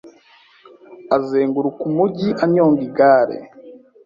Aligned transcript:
azenguruka 1.15 1.81
umujyi 1.89 2.29
anyonga 2.43 2.81
igare 2.87 3.37